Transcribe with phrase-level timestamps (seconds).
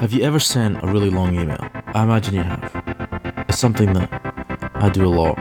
[0.00, 1.58] Have you ever sent a really long email?
[1.86, 2.70] I imagine you have.
[3.48, 5.36] It's something that I do a lot,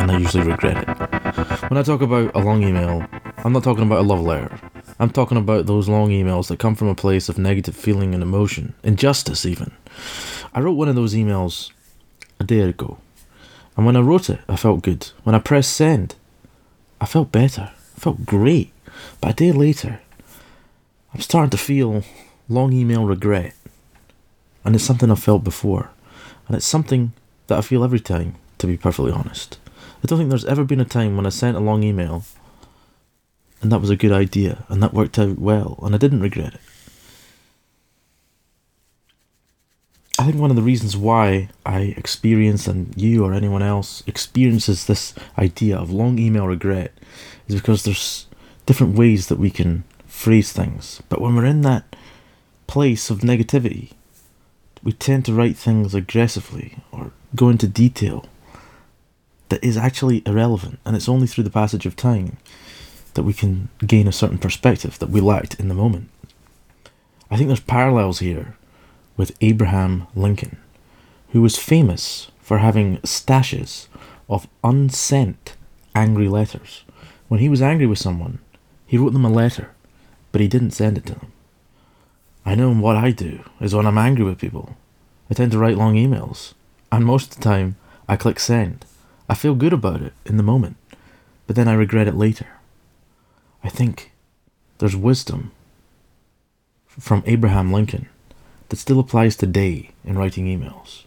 [0.00, 1.70] and I usually regret it.
[1.70, 3.06] When I talk about a long email,
[3.44, 4.58] I'm not talking about a love letter.
[4.98, 8.24] I'm talking about those long emails that come from a place of negative feeling and
[8.24, 9.70] emotion, injustice even.
[10.52, 11.70] I wrote one of those emails
[12.40, 12.98] a day ago,
[13.76, 15.10] and when I wrote it, I felt good.
[15.22, 16.16] When I pressed send,
[17.00, 17.70] I felt better.
[17.96, 18.72] I felt great.
[19.20, 20.00] But a day later,
[21.14, 22.02] I'm starting to feel
[22.48, 23.54] long email regret.
[24.66, 25.90] And it's something I've felt before.
[26.48, 27.12] And it's something
[27.46, 29.58] that I feel every time, to be perfectly honest.
[30.02, 32.24] I don't think there's ever been a time when I sent a long email
[33.62, 36.54] and that was a good idea and that worked out well and I didn't regret
[36.54, 36.60] it.
[40.18, 44.86] I think one of the reasons why I experience and you or anyone else experiences
[44.86, 46.92] this idea of long email regret
[47.46, 48.26] is because there's
[48.66, 51.02] different ways that we can phrase things.
[51.08, 51.94] But when we're in that
[52.66, 53.92] place of negativity,
[54.86, 58.24] we tend to write things aggressively or go into detail
[59.48, 62.36] that is actually irrelevant, and it's only through the passage of time
[63.14, 66.08] that we can gain a certain perspective that we lacked in the moment.
[67.28, 68.56] I think there's parallels here
[69.16, 70.56] with Abraham Lincoln,
[71.30, 73.88] who was famous for having stashes
[74.28, 75.56] of unsent
[75.96, 76.84] angry letters.
[77.26, 78.38] When he was angry with someone,
[78.86, 79.72] he wrote them a letter,
[80.30, 81.32] but he didn't send it to them.
[82.46, 84.76] I know what I do is when I'm angry with people,
[85.28, 86.54] I tend to write long emails,
[86.92, 87.74] and most of the time
[88.08, 88.84] I click send.
[89.28, 90.76] I feel good about it in the moment,
[91.48, 92.46] but then I regret it later.
[93.64, 94.12] I think
[94.78, 95.50] there's wisdom
[96.86, 98.08] from Abraham Lincoln
[98.68, 101.02] that still applies today in writing emails.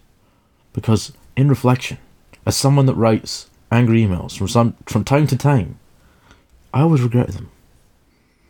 [0.74, 1.96] Because in reflection,
[2.44, 5.78] as someone that writes angry emails from some from time to time,
[6.74, 7.50] I always regret them.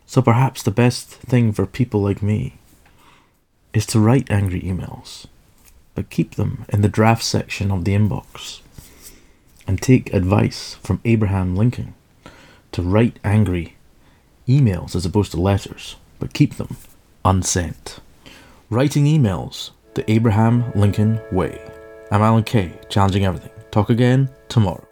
[0.07, 2.57] So perhaps the best thing for people like me
[3.73, 5.27] is to write angry emails,
[5.95, 8.61] but keep them in the draft section of the inbox
[9.67, 11.95] and take advice from Abraham Lincoln
[12.73, 13.77] to write angry
[14.49, 16.77] emails as opposed to letters, but keep them
[17.25, 18.01] unsent.
[18.69, 21.61] Writing emails the Abraham Lincoln way.
[22.11, 23.53] I'm Alan Kay, challenging everything.
[23.71, 24.90] Talk again tomorrow.